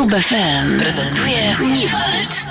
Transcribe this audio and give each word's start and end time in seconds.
Klub 0.00 0.12
FM 0.20 0.78
prezentuje 0.78 1.56
Niwald. 1.60 2.46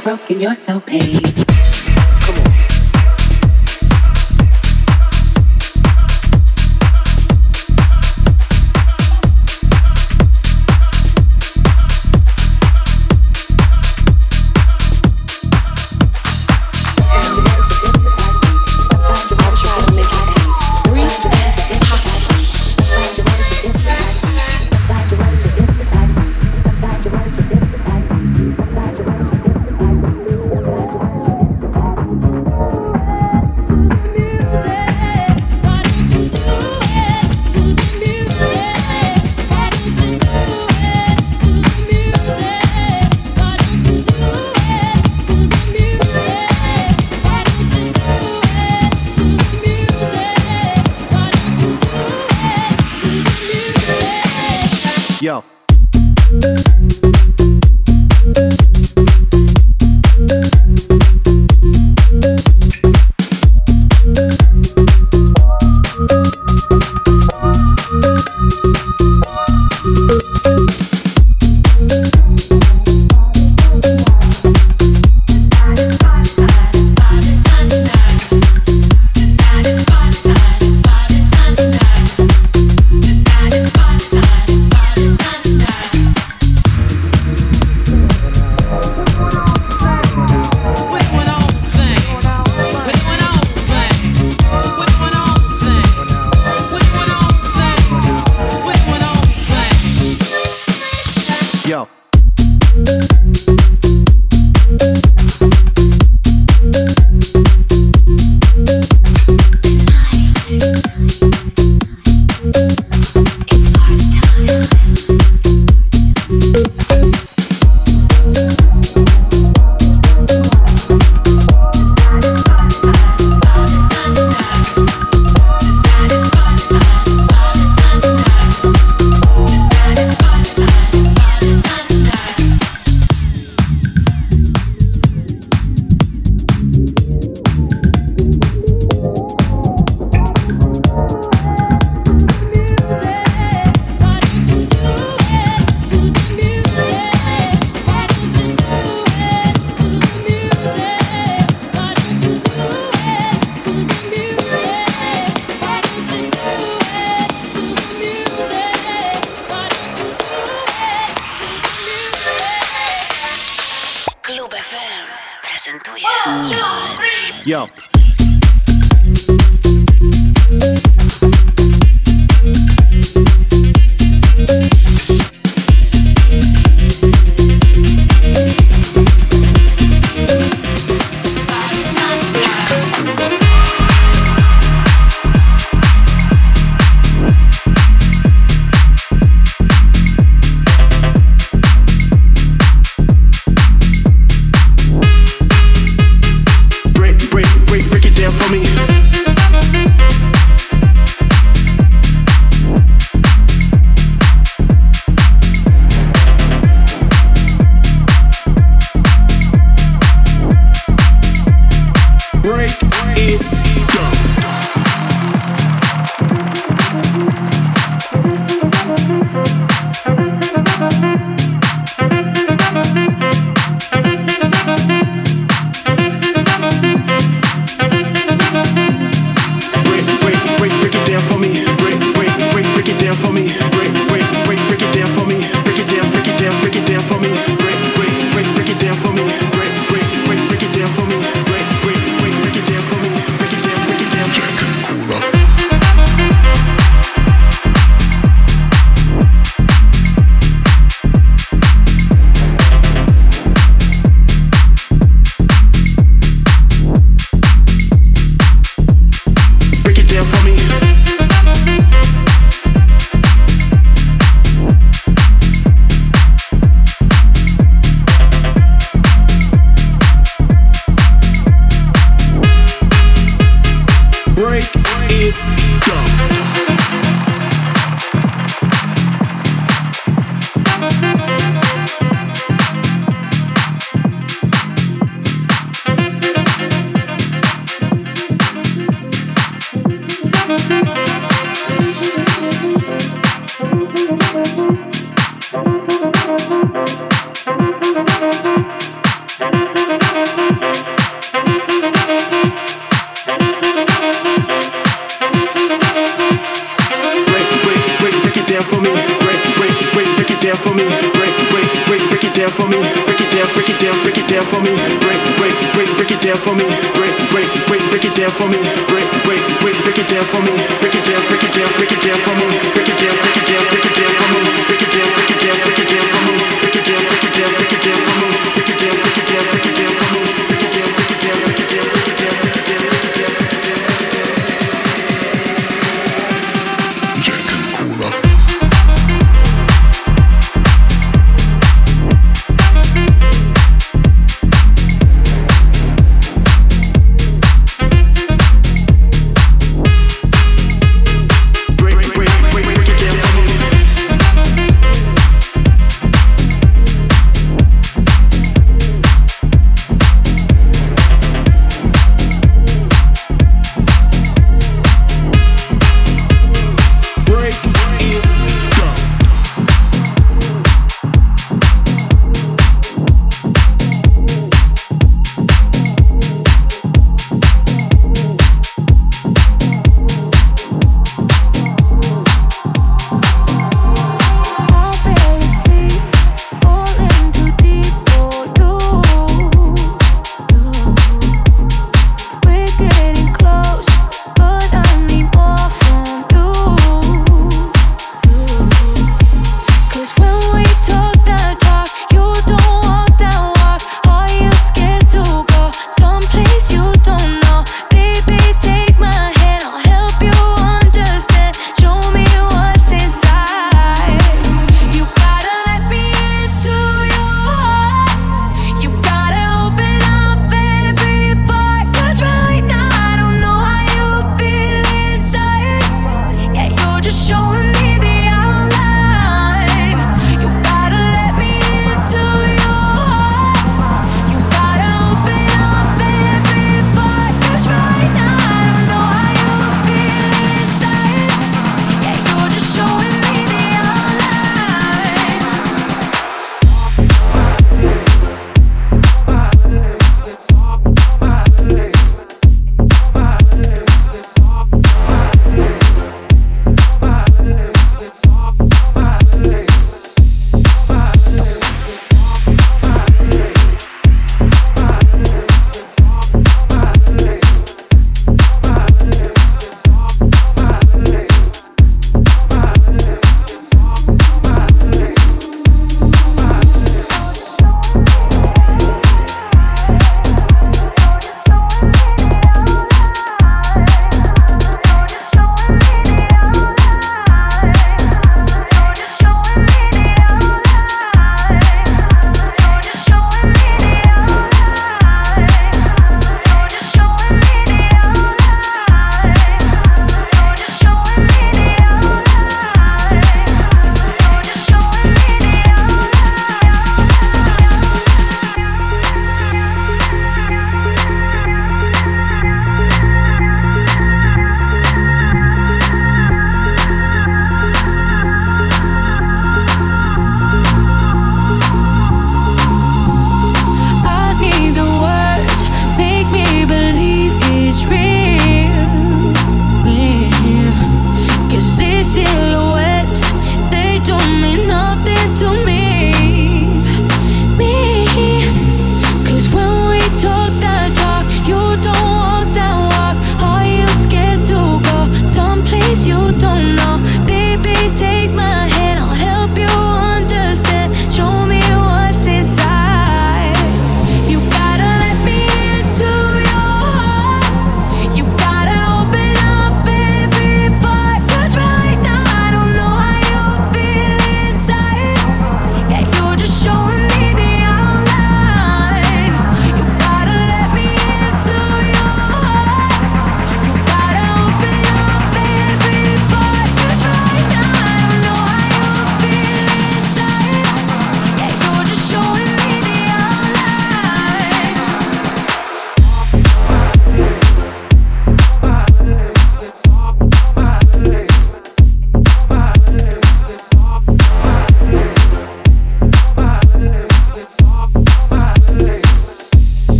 broken, 0.00 0.40
you're 0.40 0.54
so 0.54 0.80
paid. 0.80 1.49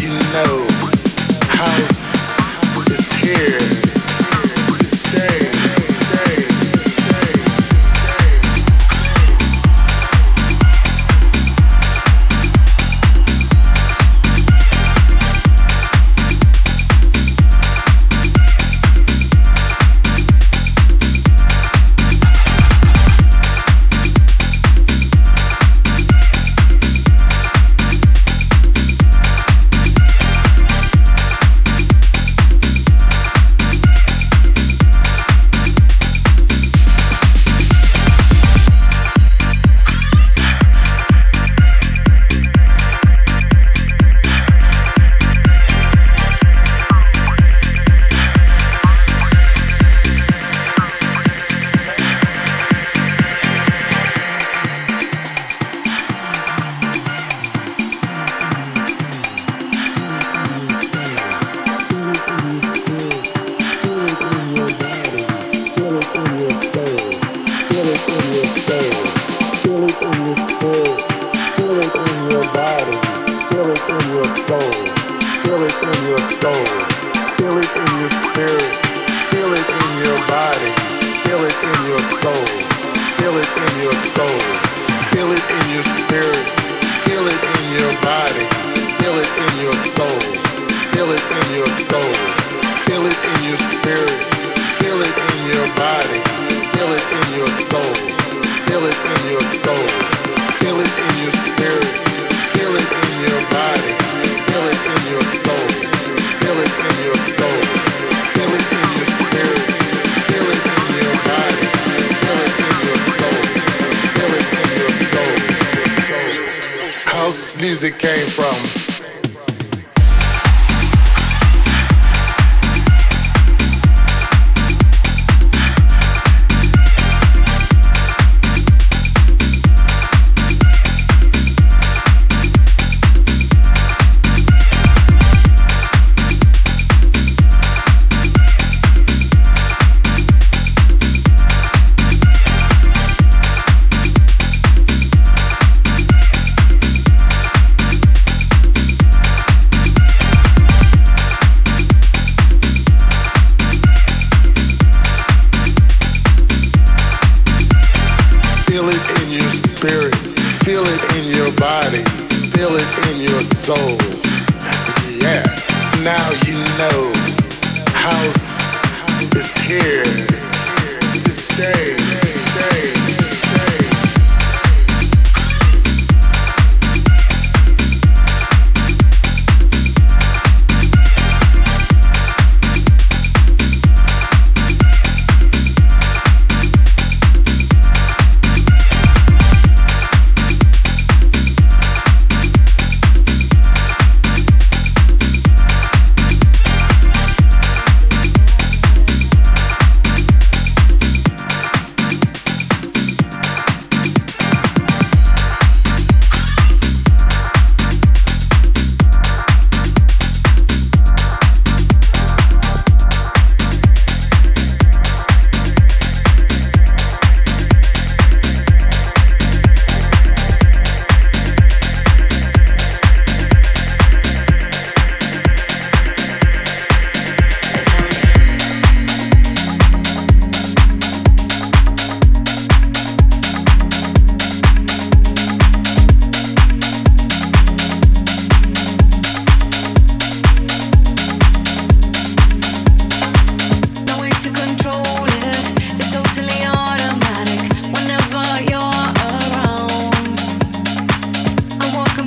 You 0.00 0.10
know. 0.32 0.66
House 1.48 2.14
is 2.90 3.12
here 3.20 3.97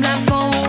blindfold. 0.01 0.60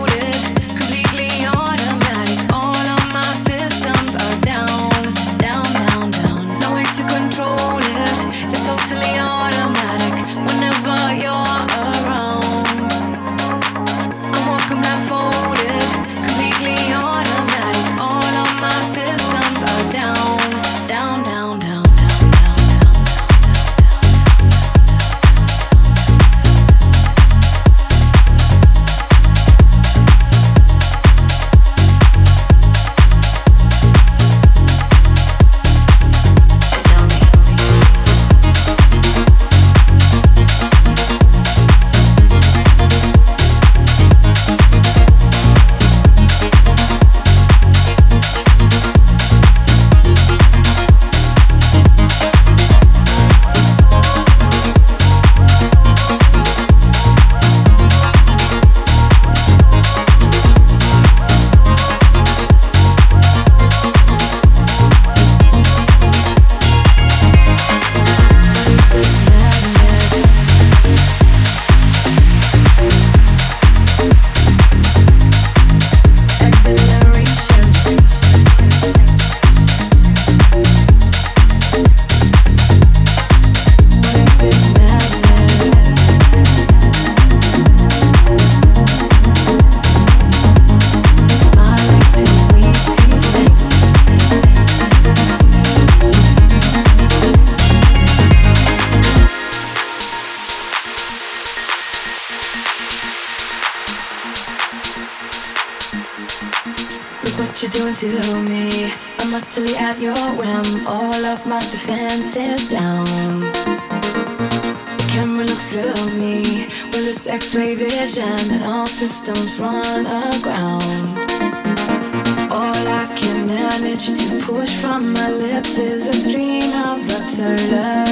Lips 125.53 125.77
is 125.77 126.07
a 126.07 126.13
stream 126.13 126.63
of 126.83 127.03
absurdity. 127.03 128.02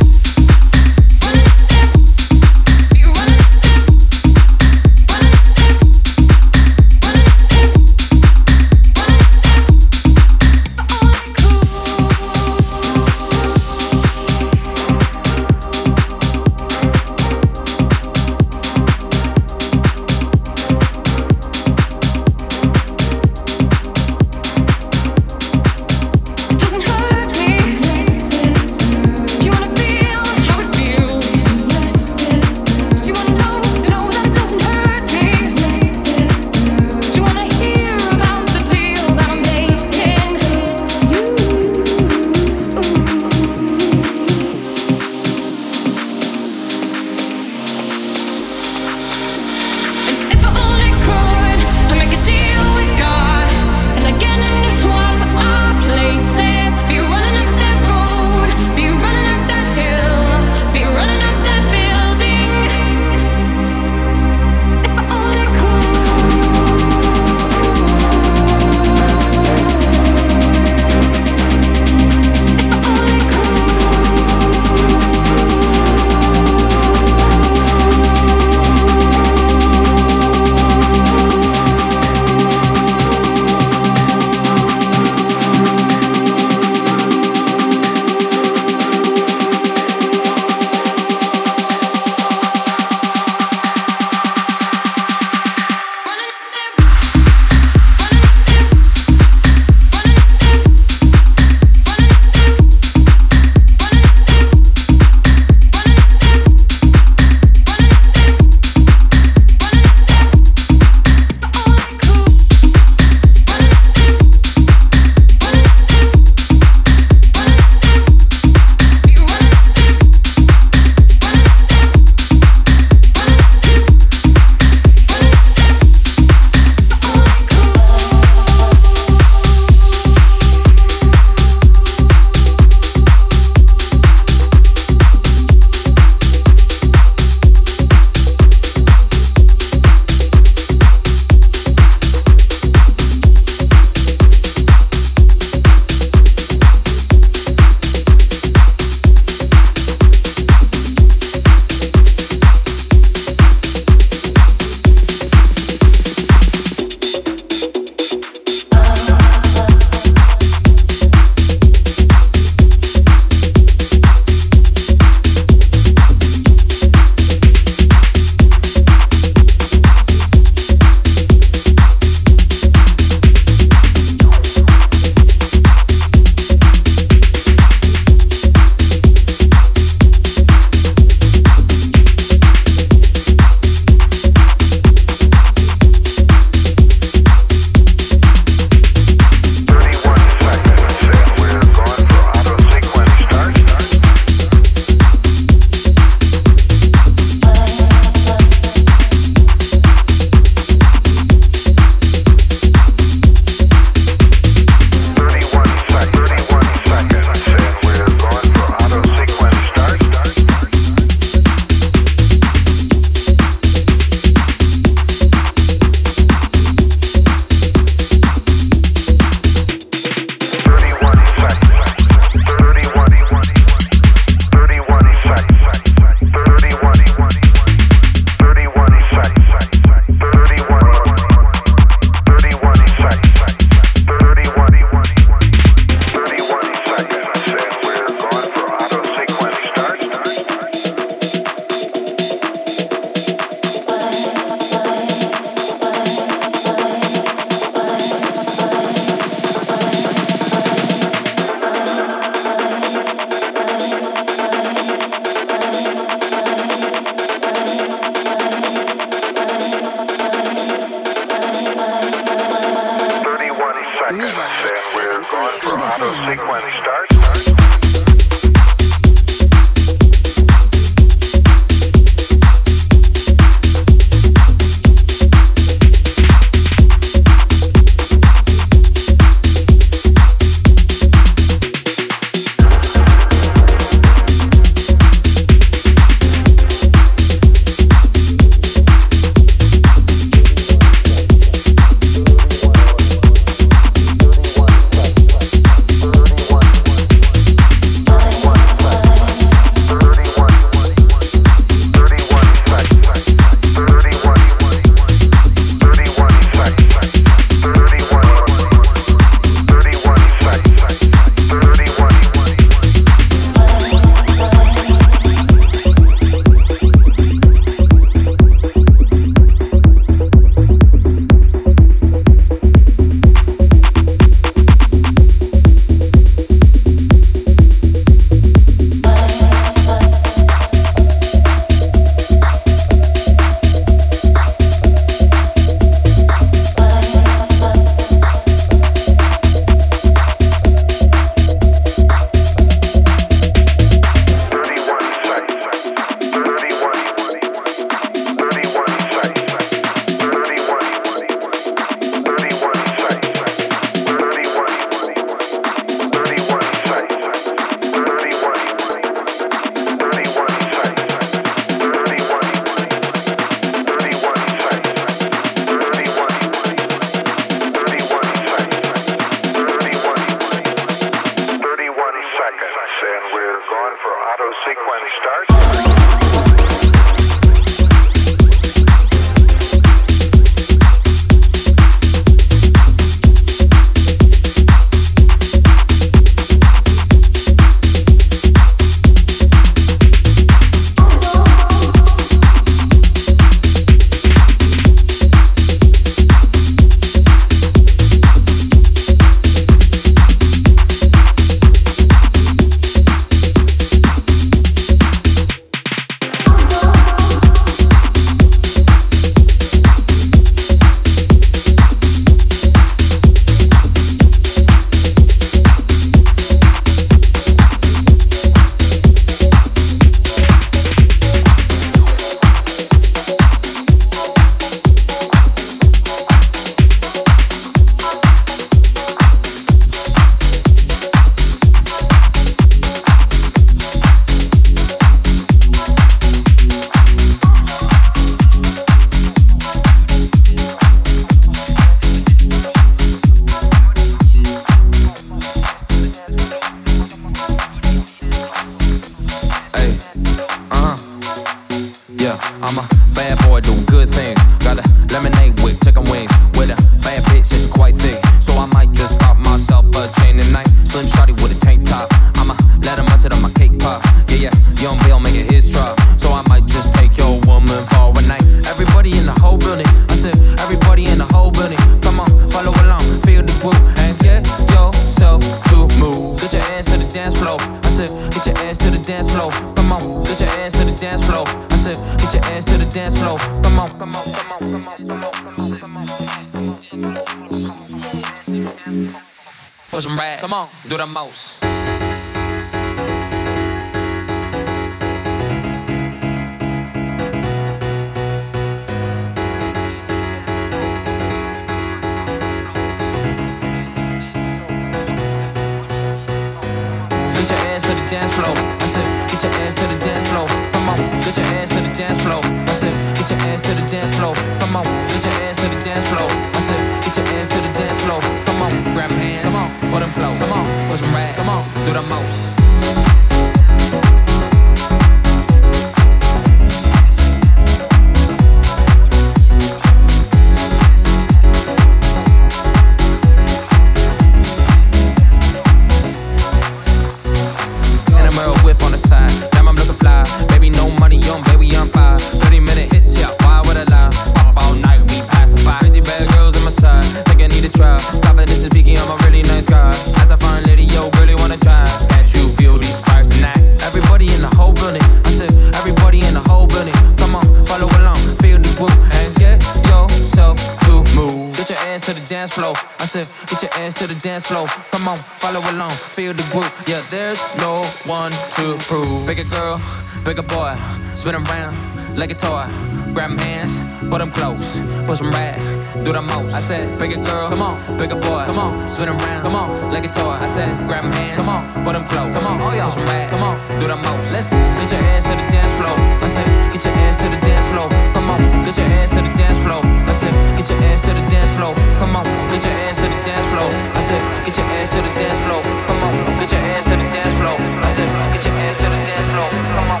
Break 569.31 569.47
a 569.47 569.49
girl, 569.49 569.79
break 570.25 570.37
a 570.39 570.43
boy, 570.43 570.75
spin 571.15 571.35
around 571.35 571.71
like 572.19 572.31
a 572.31 572.35
toy. 572.35 572.67
Grab 573.15 573.39
hands, 573.39 573.79
put 574.11 574.19
them 574.19 574.29
close. 574.29 574.75
Put 575.07 575.19
some 575.19 575.31
rag, 575.31 575.55
do 576.03 576.11
the 576.11 576.21
most. 576.21 576.53
I 576.53 576.59
said, 576.59 576.99
break 576.99 577.15
a 577.15 577.19
girl, 577.23 577.47
come 577.47 577.61
on, 577.61 577.79
break 577.95 578.11
a 578.11 578.15
boy, 578.15 578.43
come 578.43 578.59
on, 578.59 578.75
spin 578.89 579.07
around, 579.07 579.41
come 579.41 579.55
on, 579.55 579.89
like 579.89 580.03
a 580.03 580.11
toy. 580.11 580.35
I 580.35 580.47
said, 580.47 580.67
grab 580.85 581.05
hands, 581.15 581.39
come 581.39 581.47
on, 581.47 581.63
Put 581.85 581.93
them 581.93 582.05
close. 582.05 582.27
Come 582.35 582.45
on, 582.45 582.59
oh 582.59 582.75
yeah, 582.75 582.85
put 582.85 582.93
some 582.93 583.07
come 583.07 583.43
on, 583.43 583.55
do 583.79 583.87
the 583.87 583.95
most. 583.95 584.35
Let's 584.35 584.49
get 584.51 584.91
your 584.91 585.01
ass 585.15 585.23
to 585.23 585.35
the 585.39 585.47
dance 585.47 585.73
floor. 585.79 585.95
I 585.95 586.27
said, 586.27 586.47
get 586.75 586.83
your 586.83 586.93
ass 587.07 587.23
to 587.23 587.31
the 587.31 587.39
dance 587.39 587.65
floor. 587.71 587.87
Come 588.13 588.29
on, 588.29 588.39
get 588.67 588.75
your 588.77 588.87
ass 588.99 589.15
to 589.15 589.23
the 589.23 589.31
dance 589.39 589.59
floor. 589.63 589.81
I 589.81 590.11
said, 590.11 590.33
get 590.59 590.67
your 590.69 590.77
ass 590.91 591.07
to 591.07 591.15
the 591.15 591.23
dance 591.31 591.51
floor. 591.55 591.73
Come 592.03 592.19
on, 592.19 592.27
get 592.51 592.63
your 592.67 592.75
ass 592.85 592.99
to 592.99 593.07
the 593.07 593.19
dance 593.23 593.47
floor. 593.47 593.71
I 593.95 594.01
said, 594.03 594.21
get 594.43 594.59
your 594.59 594.67
ass 594.75 594.91
to 594.91 594.99
the 594.99 595.11
dance 595.15 595.39
floor. 595.47 595.63
Come 595.87 596.03
on, 596.03 596.13
get 596.35 596.51
your 596.51 596.63
ass 596.75 596.83
to 596.91 596.95
the 596.99 597.07
dance 597.15 597.35
floor. 597.39 597.57
I 597.59 597.89
said, 597.95 598.09
get 598.35 598.43
your 598.45 598.55
ass 598.61 598.77
to 598.77 598.87
the 598.93 599.00
Come 599.31 599.91
on. 599.91 600.00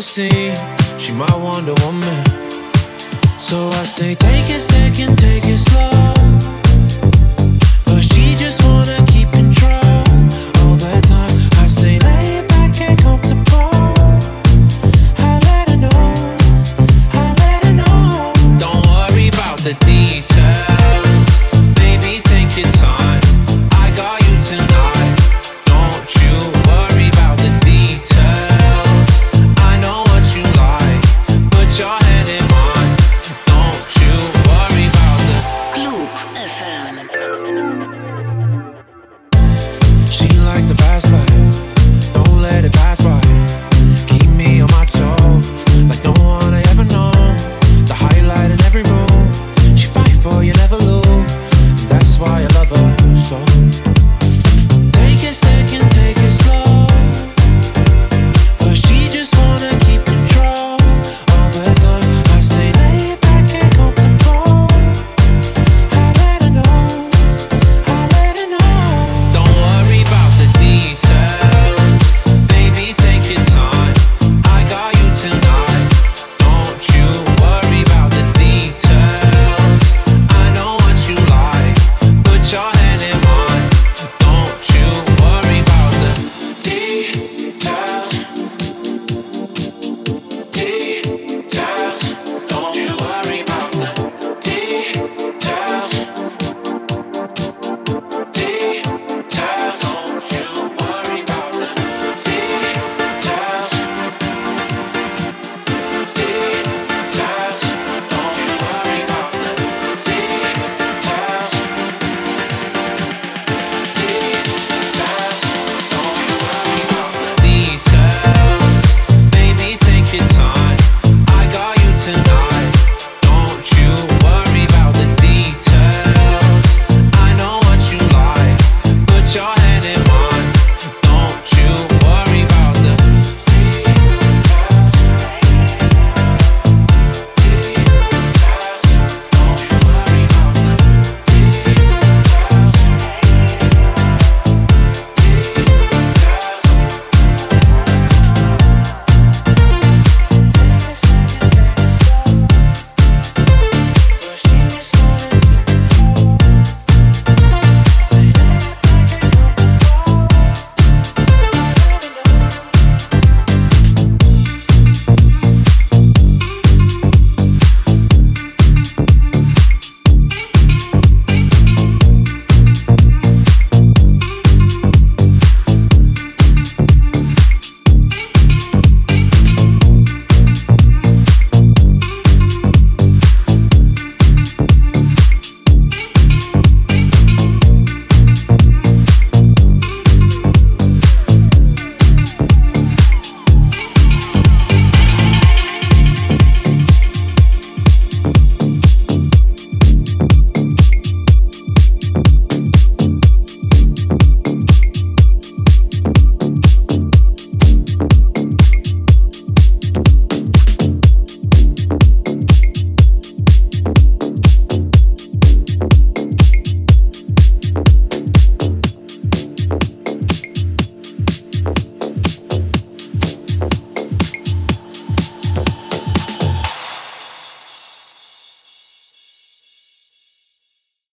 never 0.00 0.02
seen. 0.02 0.56
She 0.98 1.12
my 1.12 1.26
Wonder 1.36 1.74
Woman. 1.84 2.24
So 3.38 3.68
I 3.68 3.84
say, 3.84 4.14
take 4.14 4.48
it, 4.48 4.60
second, 4.60 5.18
take 5.18 5.44
it 5.44 5.58
slow. 5.58 6.14
But 7.84 8.02
she 8.02 8.34
just 8.36 8.62
wanna 8.64 9.04
keep 9.06 9.28
it. 9.34 9.39